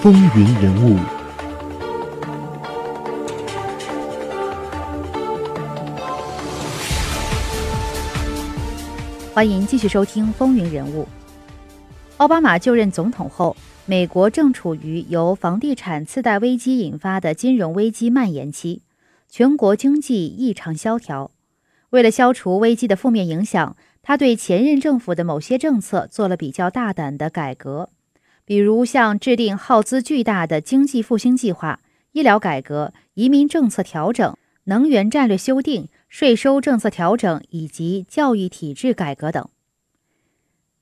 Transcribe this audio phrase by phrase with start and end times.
[0.00, 0.96] 风云人物，
[9.34, 11.02] 欢迎继续收听《风云人物》。
[12.18, 13.56] 奥巴马就任总统后，
[13.86, 18.82] 美国正处于由房地产次贷危机引发的金融危机蔓延期，
[19.28, 21.32] 全国经济异常萧条。
[21.90, 27.90] 为了消除危机的负面影响，他对前任政府的某些政策做了比较大胆的改革。
[28.48, 31.80] 比如像制定耗资巨大的经济复兴计划、
[32.12, 39.46] 医疗改革、移民政策调整、能源战略修订、税收政策调整以及教育体制改革等。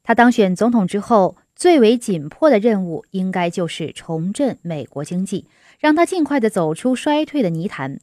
[0.04, 5.46] 他当选总统之后，最为紧迫的任务应该就是重振美国经济，
[5.80, 7.98] 让他尽快的走出衰退的泥潭。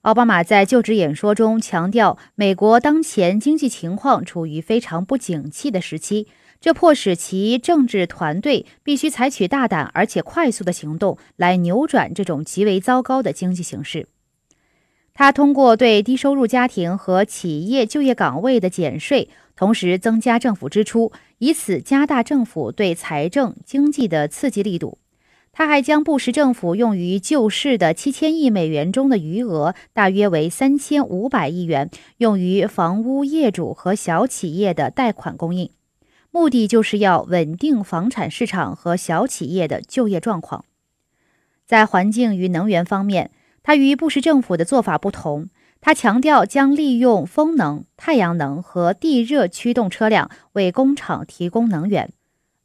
[0.00, 6.26] 奥巴马在就职演说中强调，美国当前经济情况处于非常不景气的时期。
[6.60, 14.06] 这迫使其政治团队必须采取大胆而且快速的行动来扭转这种极为糟糕的经济形势。
[15.14, 24.98] 他通过对低收入家庭和企业就业岗位的减税，同时增加政府支出，以此加大政府对财政经济的刺激力度。
[25.52, 35.70] 他还将布什政府用于救市的七千亿美元中的余额，大约为三千五百亿元，用于房屋业主和小企业的贷款供应。
[36.30, 40.64] 目的就是要稳定房产市场和小企业的就业状况。
[41.66, 43.30] 在环境与能源方面，
[43.62, 45.48] 他与布什政府的做法不同。
[45.82, 52.12] 他强调将利用风能、太阳能和地热驱动车辆为工厂提供能源。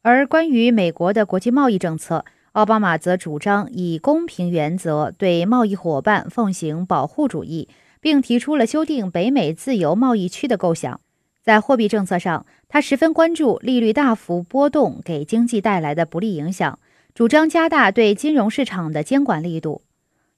[0.02, 7.70] 而关于美国的国际贸易政策，奥巴马则主张以公平原则对贸易伙伴奉行保护主义，
[8.02, 11.00] 并提出了修订北美自由贸易区的构想。
[11.46, 16.80] 在货币政策上，他十分关注利率大幅波动给经济带来的不利影响，
[17.14, 19.84] 主张加大对金融市场的监管力度。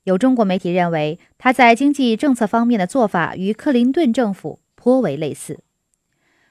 [0.04, 5.62] 有中国媒体认为，他在经济政策方面的做法与克林顿政府颇为类似。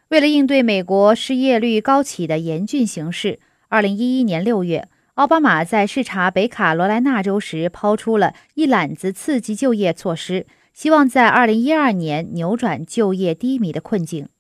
[0.09, 14.31] 为了应对美国失业率高企的严峻形势，二零一一年六月，奥巴马在视察北卡罗来纳州时，抛出了一揽子刺激就业措施，希望在二零一二年扭转就业低迷的困境。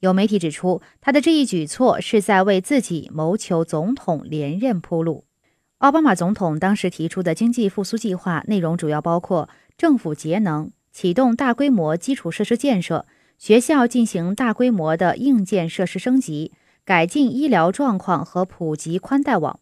[0.00, 5.24] 有媒体指出，他的这一举措是在为自己谋求总统连任铺路。
[5.78, 13.06] 奥巴马总统当时提出的经济复苏计划内容主要包括政府节能、启动大规模基础设施建设、
[13.38, 16.52] 学校进行大规模的硬件设施升级、
[16.84, 19.60] 改进医疗状况和普及宽带网。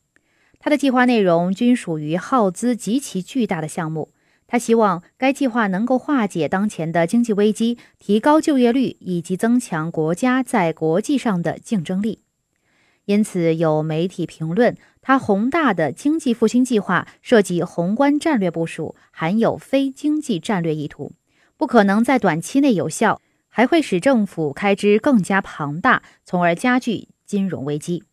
[0.61, 4.11] 他的计划内容均属于耗资极其巨大的项目。
[4.49, 12.23] 他希望该计划能够化解当前的经济危机，提高就业率以及增强国家在国际上的竞争力。
[13.05, 21.13] 因此，有媒体评论，他宏大的经济复兴计划涉及宏观战略部署，含有非经济战略意图，
[21.57, 28.05] 不可能在短期内有效，还会使政府开支更加庞大，从而加剧金融危机。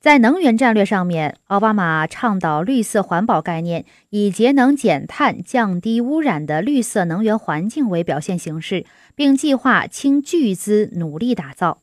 [0.00, 11.82] 在能源战略上面，奥巴马倡导绿色环保概念，以节能减碳、降低污染的绿色能源环境为表现形式，并计划倾巨资努力打造。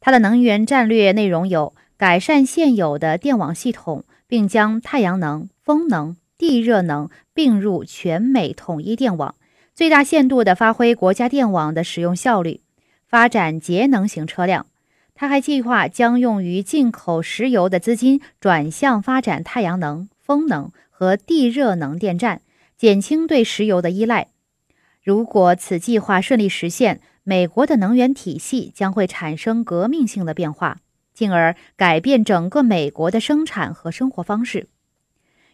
[0.00, 9.36] 他的能源战略内容有改善现有的电网系统，并将太阳能、风能、地热能并入全美统一电网，
[9.72, 12.62] 最大限度地发挥国家电网的使用效率，
[13.06, 14.66] 发展节能型车辆。
[15.14, 22.42] 他还计划将用于进口石油的资金转向发展太阳能、风能和地热能电站，
[22.76, 24.28] 减轻对石油的依赖。
[25.02, 30.80] 如果此计划顺利实现，美国的能源体系将会产生革命性的变化，
[31.12, 34.68] 进而改变整个美国的生产和生活方式。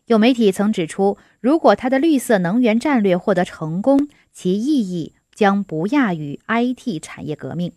[0.07, 7.73] 有媒体曾指出，如果他的绿色能源战略获得成功，其意义将不亚于 IT 产业革命。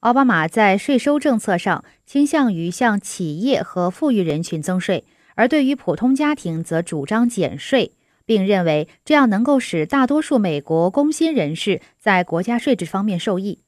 [0.00, 5.02] 奥巴马在税收政策上倾向于向企业和富裕人群增税，
[5.34, 7.90] 而对于普通家庭则主张减税，
[8.24, 13.58] 并认为这样能够使大多数美国工薪人士在国家税制方面受益。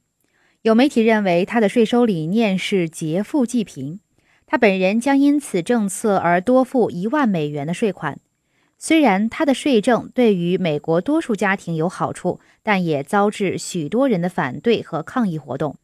[0.62, 3.98] 有媒体认为他的税收理念是劫富济贫，
[4.46, 8.20] 他本人将因此政策而多付一万美元的税款。
[8.78, 15.74] 虽然他的税政对于美国多数家庭有好处，但也遭致许多人的反对和抗议活动。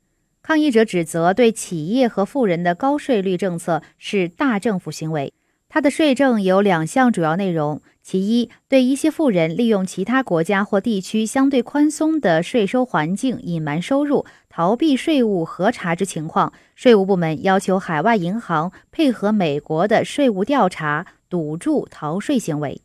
[0.46, 5.32] 抗议者指责对企业和富人的高税率政策是大政府行为。
[5.68, 22.80] 他的税政有两项主要内容：其一，对一些富人利用其他国家或地区相对宽松的税收环境隐瞒收入、逃避税务核查之情况，税务部门要求海外银行配合美国的税务调查，堵住逃税行为。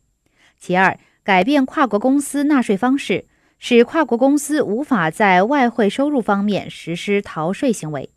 [0.58, 3.26] 其二，改变跨国公司纳税方式，
[3.64, 8.10] 使跨国公司无法在外汇收入方面实施逃税行为。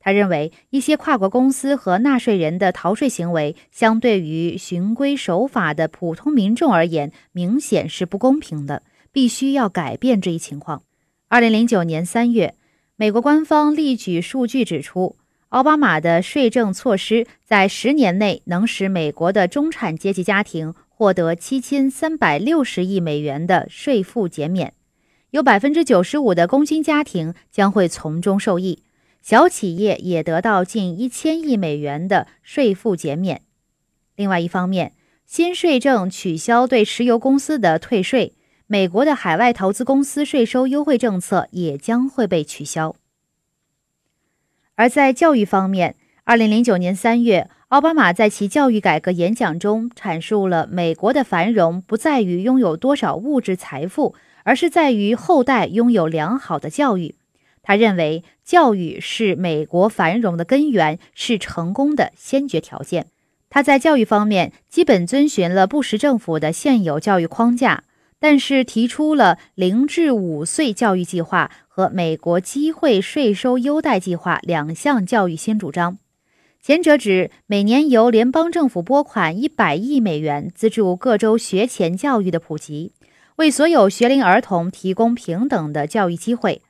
[0.00, 10.82] 他认为，一些跨国公司和纳税人的逃税行为，相对于循规守法的普通民众而言，明显是不公平的，必须要改变这一情况。
[11.28, 12.54] 二零零九年三月，
[12.96, 15.16] 美国官方例举数据指出，
[15.50, 24.72] 奥巴马的税政措施在十年内能使美国的中产阶级家庭获得七千三百六十亿美元的税负减免，
[25.30, 28.82] 有百分之九十五的工薪家庭将会从中受益。
[29.22, 33.42] 小企业也得到近一千亿美元的税负减免。
[34.14, 34.92] 另外一方面，
[35.24, 38.34] 新税政取消对石油公司的退税，
[38.68, 42.94] 美国的海外投资公司税收优惠政策也将会被取消。
[44.76, 54.14] 而在教育方面，二零零九年三月，奥巴马在其教育改革演讲中阐述了美国的繁荣不在于拥有多少物质财富，
[54.46, 57.16] 而是在于后代拥有良好的教育。
[57.64, 63.08] 他认为，教育是美国繁荣的根源，是成功的先决条件。
[63.50, 67.82] 他在教育方面基本遵循了布什政府的现有教育框架，
[68.20, 75.98] 但是提出了零至五岁教育计划和美国机会税收优待计划两项教育新主张。
[76.62, 82.92] 前者指每年由联邦政府拨款一百亿美元资助各州学前教育的普及，
[83.36, 86.62] 为所有学龄儿童提供平等的教育机会。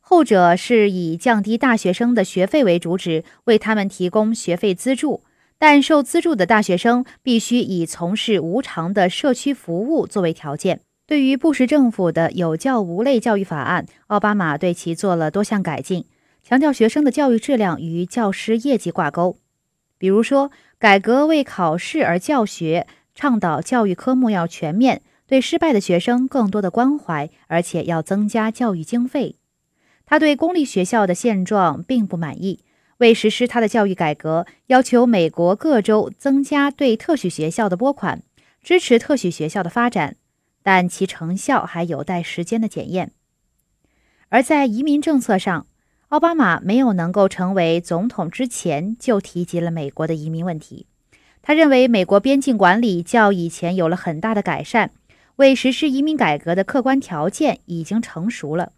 [0.00, 5.22] 后者是以降低大学生的学费为主旨，为他们提供学费资助，
[5.56, 10.80] 但受资助的大学生必须以从事无偿的社区服务作为条件。
[11.06, 16.04] 对于布什政府的有教无类教育法案，奥巴马对其做了多项改进，
[16.42, 19.36] 强调学生的教育质量与教师业绩挂钩。
[19.96, 29.36] 比如说，改革为考试而教学，倡导教育科目要全面，对失败的学生更多的关怀，而且要增加教育经费。
[30.04, 32.64] 他对公立学校的现状并不满意，
[32.98, 38.24] 为实施他的教育改革，要求美国各州增加对特许学校的拨款，
[38.60, 40.16] 支持特许学校的发展，
[40.64, 43.12] 但其成效还有待时间的检验。
[44.30, 45.68] 而在移民政策上，
[46.08, 50.88] 奥巴马没有能够成为总统之前就提及了美国的移民问题。
[51.40, 54.90] 他认为美国边境管理较以前有了很大的改善，
[55.40, 58.72] 为实施移民改革的客观条件已经成熟了。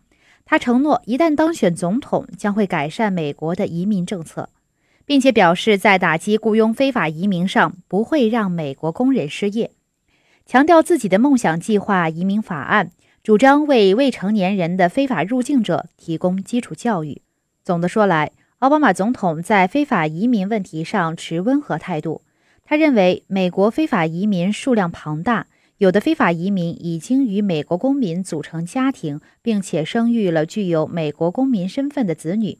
[0.45, 4.49] 他承诺，一旦当选总统，将会改善美国的移民政策，
[5.05, 9.73] 并且表示在打击雇佣非法移民上不会让美国工人失业。
[10.47, 12.93] 强调自己的梦想计划移民法案，
[13.25, 17.23] 主张为未成年人的非法入境者提供基础教育。
[17.65, 18.31] 总的说来，
[18.61, 22.23] 奥巴马总统在非法移民问题上持温和态度。
[22.65, 25.49] 他认为，美国非法移民数量庞大。
[25.83, 32.59] 有的非法移民已经与美国公民组成家庭，并且生育了具有美国公民身份的子女，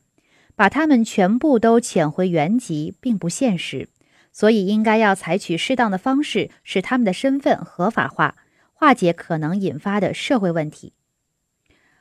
[0.57, 3.89] 把他们全部都遣回原籍并不现实，
[4.33, 8.35] 所以应该要采取适当的方式，使他们的身份合法化，
[8.73, 10.93] 化解可能引发的社会问题。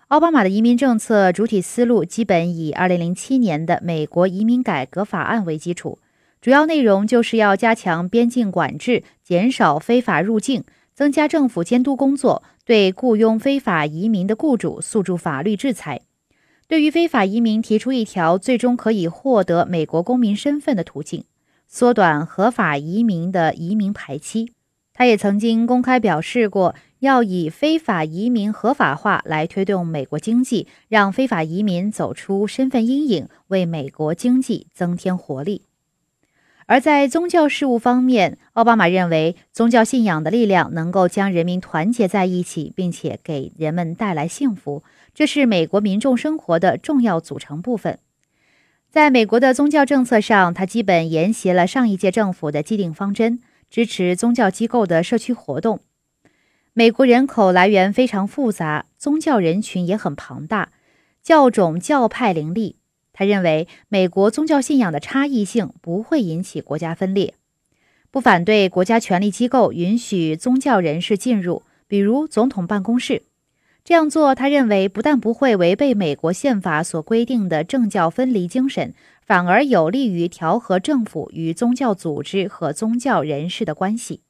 [0.07, 5.99] 奥巴马的移民政策主体思路基本以2007年的美国移民改革法案为基础，
[6.41, 10.63] 主要内容就是要加强边境管制，减少非法入境。
[11.01, 16.01] 增加政府监督工作，对雇佣非法移民的雇主诉诸法律制裁。
[16.67, 21.23] 对于非法移民提出一条最终可以获得美国公民身份的途径，
[21.67, 24.53] 缩短合法移民的移民排期。
[24.93, 35.63] 他也曾经公开表示过，要以非法移民合法化来推动美国经济，让非法移民走出身份阴影，为美国经济增添活力。
[36.71, 44.81] 而在宗教事务方面，奥巴马认为宗教信仰的力量能够将人民团结在一起，并且给人们带来幸福，
[45.13, 47.99] 这是美国民众生活的重要组成部分。
[48.89, 55.81] 在美国的宗教政策上，他基本沿袭了上一届政府的既定方针，支持宗教机构的社区活动。
[56.71, 60.69] 美国人口来源非常复杂，宗教人群也很庞大，
[61.21, 62.77] 教种教派林立。
[63.21, 67.35] 他认为，美国宗教信仰的差异性不会引起国家分裂，
[68.09, 73.21] 不反对国家权力机构允许宗教人士进入，比如总统办公室。
[73.83, 84.23] 这样做，他认为不但不会违背美国宪法所规定的政教分离精神，反而有利于调和政府与宗教组织和宗教人士的关系。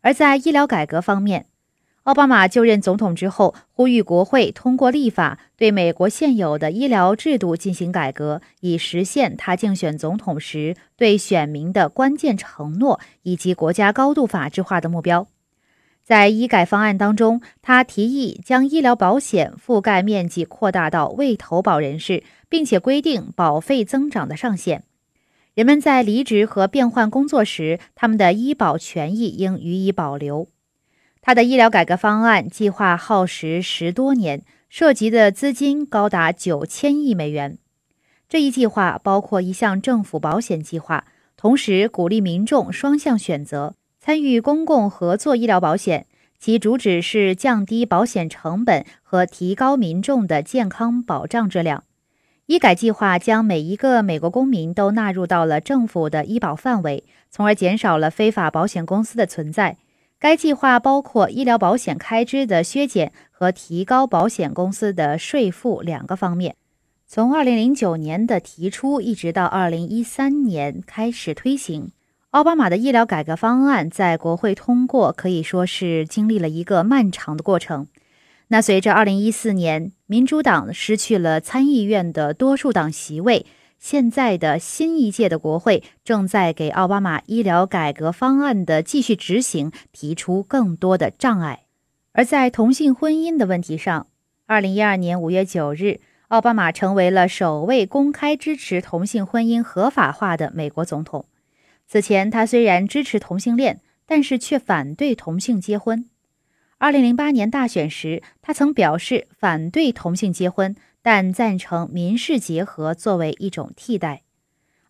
[0.00, 1.44] 而在医疗改革方面，
[2.04, 15.28] 奥巴马就任总统之后，呼吁国会通过立法，对美国现有的医疗制度进行改革，以实现他竞选总统时对选民的关键承诺以及国家高度法治化的目标。
[16.02, 24.84] 在医改方案当中，他提议将医疗保险覆盖面积扩大到未投保人士，并且规定保费增长的上限。
[25.54, 30.48] 人们在离职和变换工作时，他们的医保权益应予以保留。
[31.26, 37.56] 他的医疗改革方案计划耗时十多年，涉及的资金高达九千亿美元。
[38.28, 46.04] 这一计划包括一项政府保险计划，同时鼓励民众双向选择参与公共合作医疗保险，
[46.38, 51.84] 其主旨是降低保险成本和提高民众的健康保障质量。
[52.44, 59.78] 医改计划将每一个美国公民都纳入到了政府的医保范围，从而减少了非法保险公司的存在。
[60.24, 66.56] 该计划包括医疗保险开支的削减和提高保险公司的税负两个方面。
[67.06, 71.92] 从2009年的提出一直到2013年开始推行，
[72.30, 77.86] 奥巴马的医疗改革方案在国会通过可以说是经历了一个漫长的过程。
[78.48, 83.44] 那随着2014年民主党失去了参议院的多数党席位。
[83.84, 91.66] 现在的新一届的国会正在给奥巴马医疗改革方案的继续执行提出更多的障碍，
[92.12, 94.06] 而在同性婚姻的问题上，
[94.46, 101.26] 二零一二年五月九日，奥巴马成为了首位公开支持同性婚姻合法化的美国总统。
[101.86, 106.06] 此前，他虽然支持同性恋，但是却反对同性结婚。
[106.78, 110.74] 二零零八年大选时，他曾表示反对同性结婚。
[111.04, 114.22] 但赞成民事结合作为一种替代。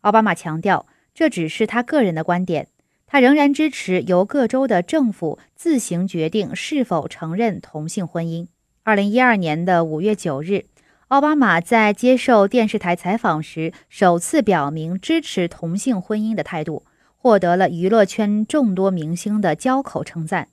[0.03, 2.69] 奥巴马强调，这只是他个人的观点，
[3.05, 8.47] 他仍然支持由各州的政府自行决定是否承认同性婚姻。
[8.85, 10.67] 二零一二年的五月九日，
[11.09, 16.85] 奥巴马在接受电视台采访时首次表明支持同性婚姻的态度，
[17.17, 20.51] 获得了娱乐圈众多明星的交口称赞。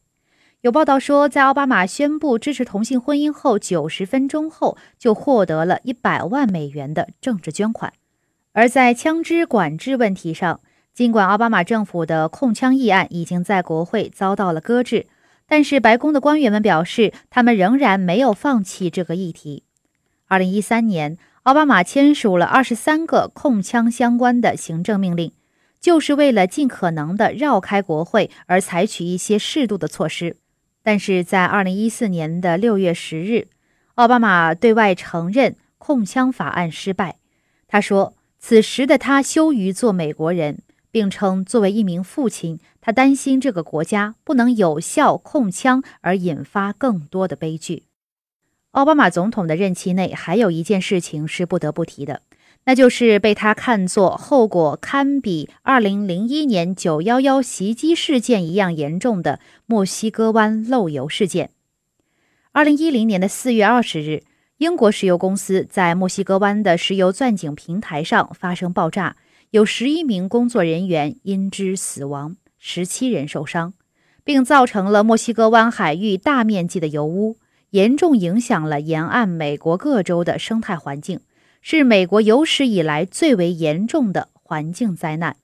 [0.61, 7.91] 有报道说，在奥巴马宣布支持同性婚姻后九十分钟后，就获得了一百万美元的政治捐款。
[8.51, 10.59] 而在枪支管制问题上，
[10.93, 15.07] 尽管奥巴马政府的控枪议案已经在国会遭到了搁置，
[15.47, 19.63] 但是白宫的官员们表示，他们仍然没有放弃这个议题。
[20.27, 25.31] 二零一三年，奥巴马签署了二十三个控枪相关的行政命令，
[25.79, 30.37] 就是为了尽可能的绕开国会而采取一些适度的措施。
[30.83, 33.47] 但是在二零一四年的六月十日，
[33.95, 37.17] 奥巴马对外承认控枪法案失败。
[37.67, 47.83] 他说：“此时的他羞于做美国人，并称作为一名父亲，他担心这个国家不能有效控枪而引发更多的悲剧。”
[48.71, 52.21] 奥巴马总统的任期内还有一件事情是不得不提的。
[52.65, 61.49] 那就是被他看作后果堪比2001年911袭击事件一样严重的墨西哥湾漏油事件。
[62.53, 64.23] 2010年的4月20日，
[64.57, 69.15] 英国石油公司在墨西哥湾的石油钻井平台上发生爆炸，
[69.49, 73.73] 有11名工作人员因之死亡，17人受伤，
[74.23, 77.37] 并造成了墨西哥湾海域大面积的油污，
[77.71, 81.21] 严重影响了沿岸美国各州的生态环境。
[81.61, 85.37] 是美国有史以来最为严重的环境灾难，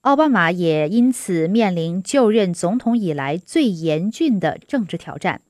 [0.00, 5.42] 奥巴马也因此面临就任总统以来最严峻的政治挑战。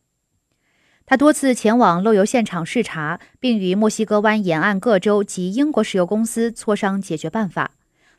[1.07, 7.71] 他多次前往漏油现场视察，并与墨西哥湾沿岸各州及英国石油公司磋商解决办法。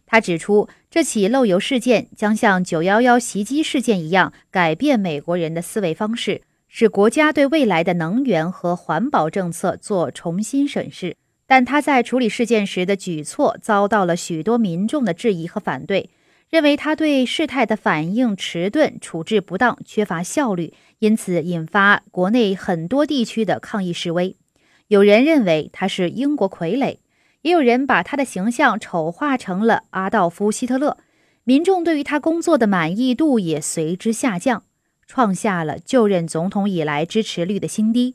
[0.08, 11.16] 他指出，这起漏油事件将像911袭击事件一样改变美国人的思维方式，使国家对未来的能源和环保政策做重新审视。
[11.50, 16.12] 但他在处理事件时的举措遭到了许多民众的质疑和反对，
[16.48, 24.36] 认为他对事态的反应迟钝、处置不当、缺乏效率，因此引发国内很多地区的抗议示威。
[24.90, 26.98] 有人认为他是英国傀儡，
[27.42, 30.98] 也有人把他的形象丑化成了阿道夫·希特勒。
[31.46, 34.66] 民众对于他工作的满意度也随之下降，
[35.08, 38.14] 创下了就任总统以来支持率的新低。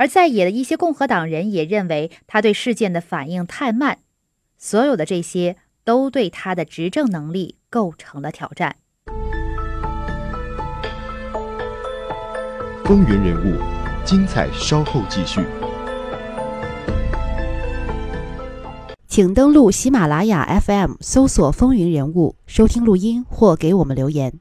[0.00, 3.98] 而在野的一些共和党人也认为他对事件的反应太慢，
[4.56, 8.76] 所有的这些都对他的执政能力构成了挑战。
[12.82, 13.60] 风云人物，
[14.02, 15.44] 精彩稍后继续。
[19.06, 24.32] 请登录喜马拉雅 FM，搜索“风云人物”，收听录音或给我们留言。